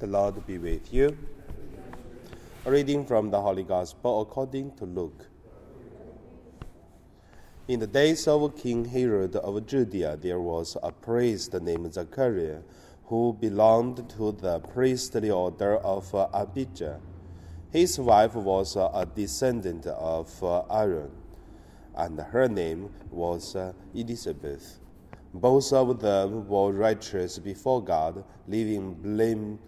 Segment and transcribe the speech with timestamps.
[0.00, 1.14] The Lord be with you.
[2.64, 5.26] A reading from the Holy Gospel according to Luke.
[7.68, 12.60] In the days of King Herod of Judea, there was a priest named Zachariah
[13.04, 16.98] who belonged to the priestly order of Abijah.
[17.70, 20.30] His wife was a descendant of
[20.70, 21.10] Aaron,
[21.94, 23.54] and her name was
[23.94, 24.80] Elizabeth.
[25.34, 29.58] Both of them were righteous before God, living blamelessly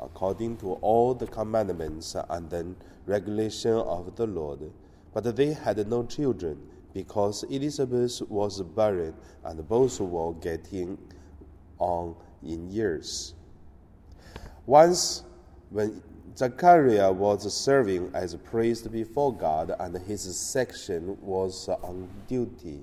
[0.00, 2.74] according to all the commandments and the
[3.06, 4.70] regulation of the Lord.
[5.12, 6.58] But they had no children,
[6.94, 9.14] because Elizabeth was barren,
[9.44, 10.98] and both were getting
[11.78, 13.34] on in years.
[14.66, 15.24] Once,
[15.70, 16.02] when
[16.36, 22.82] Zachariah was serving as a priest before God, and his section was on duty,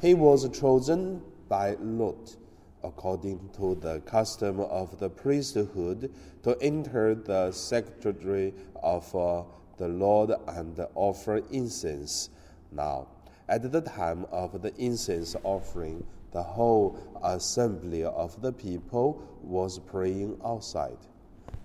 [0.00, 2.36] he was chosen by Lot,
[2.82, 6.12] according to the custom of the priesthood,
[6.42, 9.42] to enter the sanctuary of uh,
[9.76, 12.30] the Lord and offer incense.
[12.72, 13.08] Now,
[13.48, 20.38] at the time of the incense offering, the whole assembly of the people was praying
[20.44, 20.98] outside.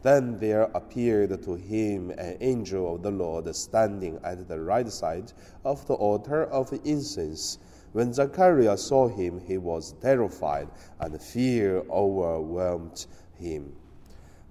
[0.01, 5.33] Then there appeared to him an angel of the Lord standing at the right side
[5.63, 7.59] of the altar of incense.
[7.95, 10.67] When Zachariah saw him, he was terrified,
[10.99, 13.71] and fear overwhelmed him.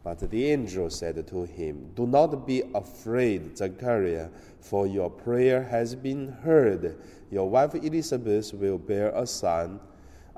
[0.03, 5.95] But the angel said to him, Do not be afraid, Zachariah, for your prayer has
[5.95, 6.97] been heard.
[7.31, 9.79] Your wife Elizabeth will bear a son,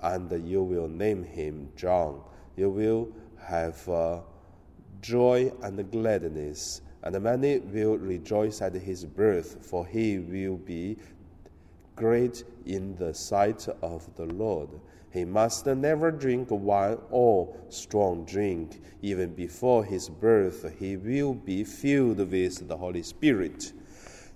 [0.02, 2.22] and you will name him John.
[2.56, 4.18] You will have uh,
[5.00, 10.96] joy and gladness, and many will rejoice at his birth, for he will be
[11.96, 14.68] great in the sight of the Lord.
[15.10, 18.82] He must never drink wine or strong drink.
[19.02, 23.72] Even before his birth, he will be filled with the Holy Spirit.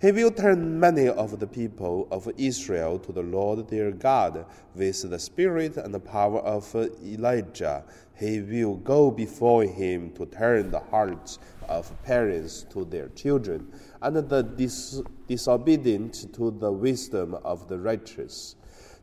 [0.00, 5.10] He will turn many of the people of Israel to the Lord their God with
[5.10, 7.84] the spirit and the power of Elijah.
[8.19, 11.38] He will go before him to turn the hearts
[11.69, 13.70] of parents to their children
[14.00, 18.56] and the dis- disobedient to the wisdom of the righteous,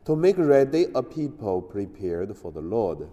[0.04, 3.06] to make ready a people prepared for the Lord.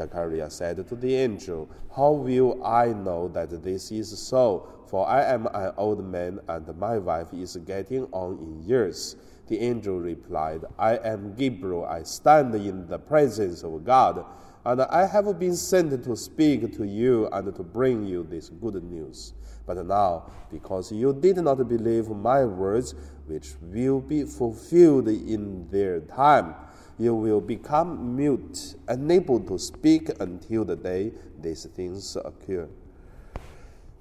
[0.00, 4.66] Zachariah said to the angel, How will I know that this is so?
[4.86, 9.16] For I am an old man, and my wife is getting on in years.
[9.48, 11.84] The angel replied, I am Gabriel.
[11.84, 14.24] I stand in the presence of God,
[14.64, 18.82] and I have been sent to speak to you and to bring you this good
[18.82, 19.34] news.
[19.66, 22.94] But now, because you did not believe my words,
[23.26, 26.54] which will be fulfilled in their time,
[27.00, 32.68] you will become mute, unable to speak until the day these things occur.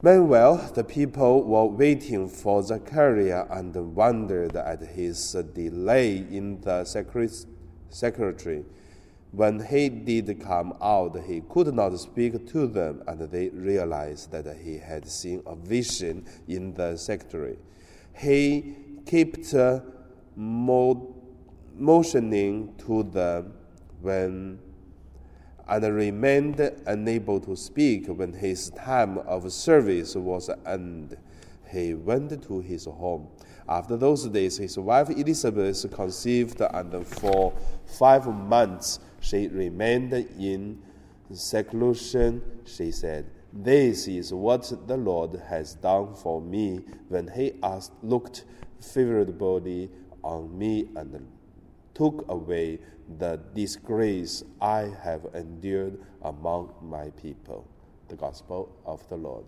[0.02, 8.66] Meanwhile, the people were waiting for Zachariah and wondered at his delay in the secretary.
[9.32, 14.58] When he did come out, he could not speak to them, and they realized that
[14.58, 17.58] he had seen a vision in the secretary.
[18.14, 19.82] He kept uh,
[21.80, 23.54] motioning to them
[24.02, 24.60] when
[25.70, 31.20] and remained unable to speak when his time of service was ended.
[31.72, 33.28] He went to his home.
[33.68, 37.54] After those days, his wife Elizabeth conceived, and for
[37.86, 40.82] five months she remained in
[41.32, 42.42] seclusion.
[42.66, 48.46] She said, This is what the Lord has done for me when he asked, looked
[48.82, 49.92] favorably
[50.24, 51.28] on me and
[52.00, 52.80] took away
[53.20, 57.68] the disgrace I have endured among my people.
[58.08, 59.44] The Gospel of the Lord.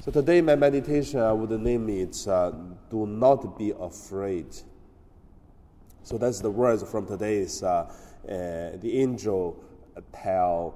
[0.00, 2.50] So today, my meditation, I would name it uh,
[2.90, 4.46] Do Not Be Afraid.
[6.02, 9.62] So that's the words from today's uh, uh, the angel
[10.12, 10.74] tell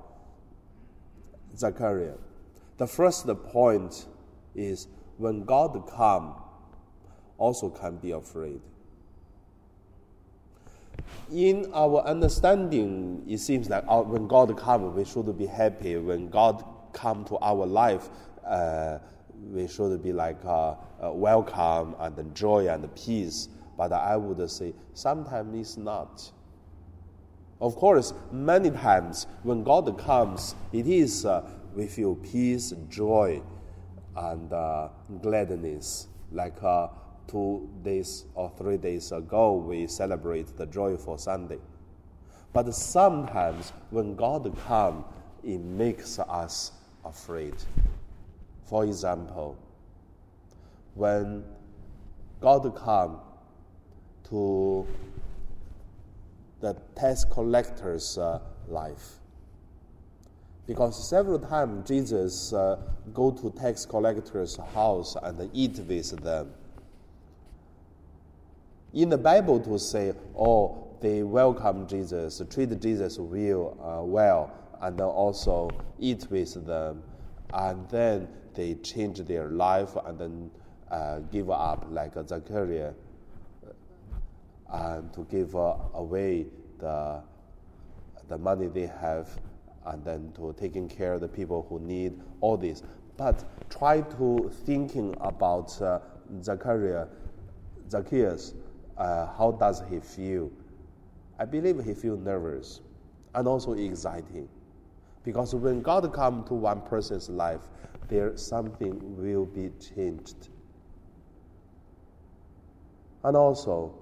[1.57, 2.15] Zachariah.
[2.79, 4.07] The first point
[4.55, 4.87] is
[5.19, 6.37] when God come,
[7.41, 8.61] also can be afraid.
[11.33, 15.97] In our understanding, it seems like our, when God comes, we should be happy.
[15.97, 18.11] When God comes to our life,
[18.47, 18.99] uh,
[19.51, 23.49] we should be like uh, uh, welcome and joy and peace.
[23.77, 26.31] But I would say sometimes it's not.
[27.61, 33.41] Of course, many times when God comes, it is uh, we feel peace, joy,
[34.17, 34.89] and uh,
[35.23, 36.09] gladness.
[36.33, 36.89] Like uh,
[37.31, 41.59] two days or three days ago, we celebrate the Joyful Sunday.
[42.53, 45.05] But sometimes when God comes,
[45.45, 46.73] it makes us
[47.05, 47.55] afraid.
[48.65, 49.57] For example,
[50.95, 51.45] when
[52.41, 53.19] God comes
[54.29, 54.87] to
[56.61, 59.21] the tax collector's uh, life,
[60.67, 62.77] because several times Jesus uh,
[63.13, 66.53] go to tax collector's house and eat with them.
[68.93, 74.99] In the Bible, to say, oh, they welcome Jesus, treat Jesus well, uh, well, and
[74.99, 75.71] then also
[76.01, 77.03] eat with them,
[77.55, 80.51] and then they change their life and then
[80.91, 82.93] uh, give up like Zachariah
[84.73, 86.47] and to give uh, away
[86.79, 87.23] the,
[88.29, 89.29] the money they have
[89.87, 92.83] and then to taking care of the people who need all this.
[93.17, 96.01] But try to thinking about uh,
[96.43, 97.07] Zachariah,
[97.89, 98.55] Zacchaeus,
[99.01, 100.51] uh, how does he feel?
[101.39, 102.83] I believe he feel nervous
[103.35, 104.47] and also exciting.
[105.25, 107.61] Because when God come to one person's life,
[108.09, 110.49] there something will be changed.
[113.25, 113.95] And also,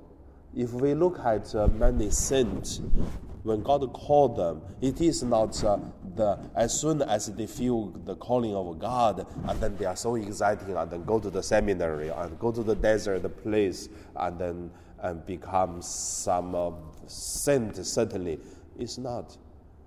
[0.56, 2.80] if we look at uh, many saints,
[3.42, 5.78] when God called them, it is not uh,
[6.16, 10.16] the as soon as they feel the calling of God, and then they are so
[10.16, 14.70] exciting, and then go to the seminary and go to the desert place, and then
[15.00, 16.70] and become some uh,
[17.06, 17.76] saint.
[17.76, 18.40] Certainly,
[18.78, 19.36] it's not.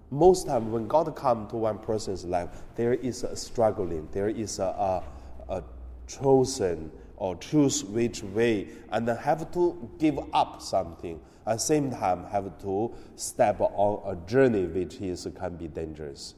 [0.09, 4.59] Most time when God come to one person's life, there is a struggling, there is
[4.59, 5.03] a, a,
[5.49, 5.63] a
[6.07, 12.23] chosen or choose which way, and have to give up something at the same time
[12.25, 16.35] have to step on a journey which is can be dangerous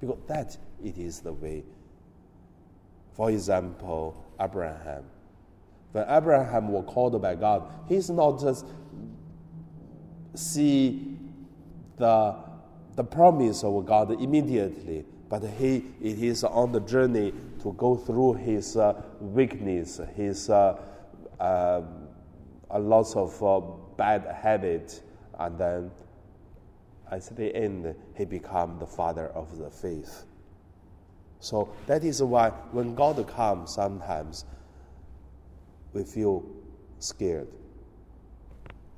[0.00, 1.62] because that it is the way
[3.12, 5.04] for example abraham
[5.96, 8.66] when abraham was called by god he's not just
[10.34, 11.16] see
[11.96, 12.34] the,
[12.94, 18.76] the promise of god immediately but he is on the journey to go through his
[18.76, 20.78] uh, weakness his uh,
[21.40, 21.82] uh,
[22.70, 23.60] a lot of uh,
[23.96, 25.02] bad habit,
[25.38, 25.90] and then
[27.10, 30.24] at the end, he become the father of the faith.
[31.38, 34.44] So that is why when God comes, sometimes
[35.96, 36.44] we feel
[36.98, 37.48] scared.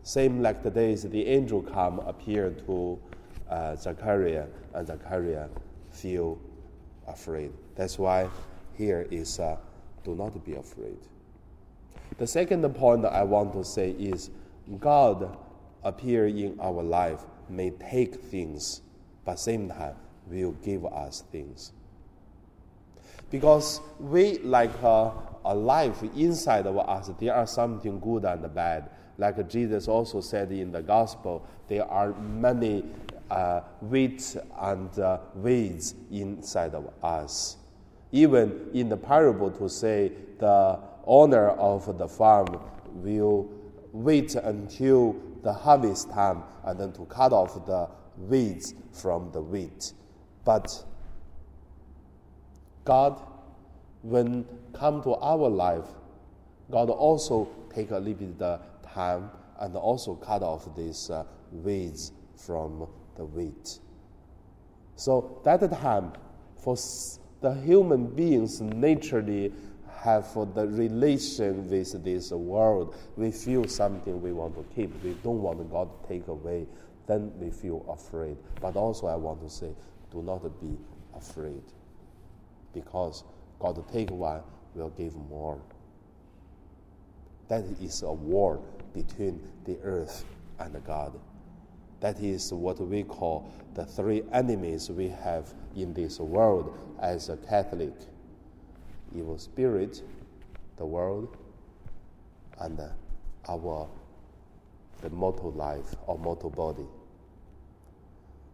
[0.02, 2.98] Same like the days the angel come appear to
[3.48, 5.46] uh, Zachariah, and Zachariah
[5.92, 6.40] feel
[7.06, 7.52] afraid.
[7.76, 8.28] That's why
[8.76, 9.56] here is uh,
[10.04, 10.98] do not be afraid.
[12.18, 14.30] The second point I want to say is
[14.80, 15.36] God
[15.84, 18.82] appear in our life may take things,
[19.24, 19.94] but same time
[20.26, 21.72] will give us things.
[23.30, 25.10] Because we like uh,
[25.48, 28.90] a life inside of us, there are something good and bad.
[29.16, 32.84] Like Jesus also said in the gospel, there are many
[33.30, 37.56] uh, wheat and uh, weeds inside of us.
[38.12, 42.60] Even in the parable to say the owner of the farm
[42.92, 43.48] will
[43.92, 49.94] wait until the harvest time and then to cut off the weeds from the wheat.
[50.44, 50.84] But
[52.84, 53.20] God,
[54.02, 55.86] when come to our life,
[56.70, 59.30] God also take a little bit of time
[59.60, 62.86] and also cut off these uh, weeds from
[63.16, 63.80] the wheat.
[64.96, 66.12] So that time,
[66.56, 66.76] for
[67.40, 69.52] the human beings naturally
[70.00, 74.90] have the relation with this world, we feel something we want to keep.
[75.02, 76.66] We don't want God to take away.
[77.06, 78.36] Then we feel afraid.
[78.60, 79.70] But also, I want to say,
[80.10, 80.76] do not be
[81.16, 81.62] afraid.
[82.72, 83.24] Because
[83.58, 84.42] God take one
[84.74, 85.60] will give more.
[87.48, 88.60] That is a war
[88.94, 90.24] between the earth
[90.58, 91.18] and God.
[92.00, 97.36] That is what we call the three enemies we have in this world as a
[97.36, 97.94] Catholic
[99.16, 100.02] evil spirit,
[100.76, 101.36] the world,
[102.60, 102.80] and
[103.48, 103.88] our
[105.00, 106.86] the mortal life or mortal body.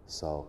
[0.06, 0.46] So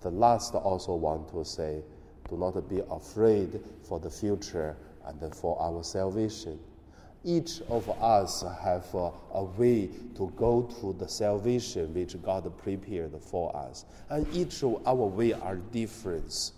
[0.00, 1.82] the last also want to say,
[2.30, 6.58] do not be afraid for the future and for our salvation.
[7.22, 13.12] Each of us have a, a, way to go to the salvation which God prepared
[13.20, 16.52] for us, and each of our way are different.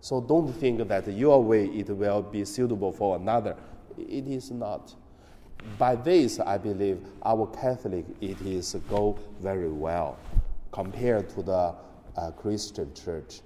[0.00, 3.56] So don't think that your way it will be suitable for another.
[3.98, 4.94] It is not.
[5.76, 10.16] By this, I believe our Catholic it is go very well
[10.70, 11.74] compared to the
[12.16, 13.40] uh, Christian church.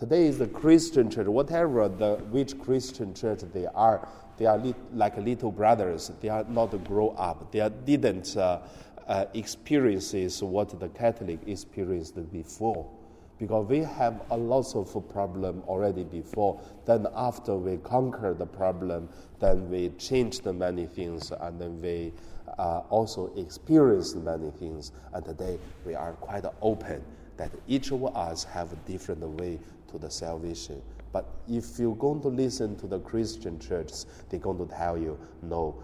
[0.00, 4.74] Today is the Christian church, whatever the which Christian church they are, they are li-
[4.94, 6.10] like little brothers.
[6.22, 7.52] They are not grow up.
[7.52, 8.60] They are, didn't uh,
[9.06, 12.90] uh, experiences what the Catholic experienced before.
[13.38, 16.58] Because we have a lot of problem already before.
[16.86, 22.14] Then after we conquer the problem, then we change the many things, and then we
[22.58, 24.92] uh, also experience many things.
[25.12, 27.04] And today we are quite open
[27.40, 29.58] that each of us have a different way
[29.90, 30.82] to the salvation.
[31.12, 35.18] But if you're going to listen to the Christian churches, they're going to tell you,
[35.42, 35.82] no,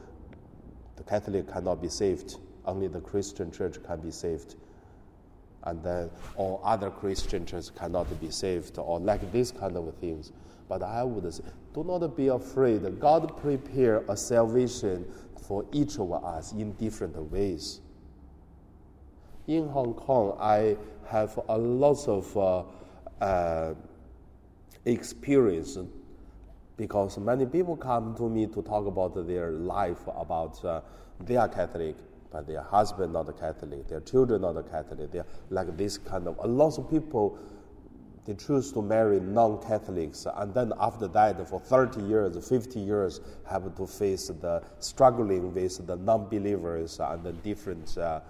[0.97, 2.37] the Catholic cannot be saved.
[2.65, 4.57] Only the Christian church can be saved.
[5.65, 10.33] And then all other Christian churches cannot be saved, or like these kind of things.
[10.69, 11.43] But I would say,
[11.75, 13.01] do not be afraid.
[13.01, 15.05] God prepare a salvation
[15.47, 17.81] for each of us in different ways.
[19.47, 20.77] In Hong Kong, I
[21.09, 22.63] have a lot of uh,
[23.25, 23.75] uh,
[24.87, 25.79] experience
[26.77, 30.81] because many people come to me to talk about their life, about uh,
[31.21, 31.97] they are Catholic,
[32.31, 35.11] but their husband not a Catholic, their children not a Catholic.
[35.11, 36.39] They're like this kind of.
[36.39, 37.39] A lot of people
[38.27, 43.73] they choose to marry non-Catholics, and then after that, for 30 years, 50 years, have
[43.77, 48.21] to face the struggling with the non-believers and the different uh,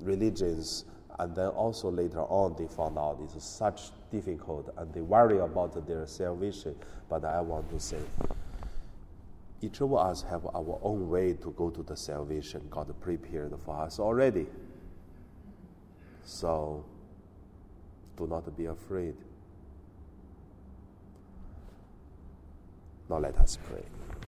[0.00, 0.86] religions
[1.20, 5.86] and then also later on they found out it's such difficult and they worry about
[5.86, 6.74] their salvation.
[7.10, 7.98] But I want to say,
[9.60, 13.82] each of us have our own way to go to the salvation God prepared for
[13.82, 14.46] us already.
[16.24, 16.86] So
[18.16, 19.14] do not be afraid.
[23.10, 23.99] Now let us pray.